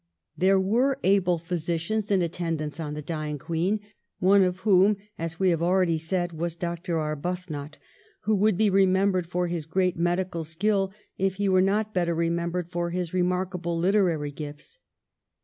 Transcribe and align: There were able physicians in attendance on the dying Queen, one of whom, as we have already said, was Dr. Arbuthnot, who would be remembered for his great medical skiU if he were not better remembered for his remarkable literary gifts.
There 0.35 0.59
were 0.59 0.97
able 1.03 1.37
physicians 1.37 2.09
in 2.09 2.23
attendance 2.23 2.79
on 2.79 2.95
the 2.95 3.03
dying 3.03 3.37
Queen, 3.37 3.81
one 4.17 4.41
of 4.41 4.61
whom, 4.61 4.97
as 5.19 5.39
we 5.39 5.51
have 5.51 5.61
already 5.61 5.99
said, 5.99 6.33
was 6.33 6.55
Dr. 6.55 6.97
Arbuthnot, 6.97 7.77
who 8.21 8.35
would 8.35 8.57
be 8.57 8.71
remembered 8.71 9.27
for 9.27 9.45
his 9.45 9.67
great 9.67 9.97
medical 9.97 10.43
skiU 10.43 10.91
if 11.19 11.35
he 11.35 11.47
were 11.47 11.61
not 11.61 11.93
better 11.93 12.15
remembered 12.15 12.71
for 12.71 12.89
his 12.89 13.13
remarkable 13.13 13.77
literary 13.77 14.31
gifts. 14.31 14.79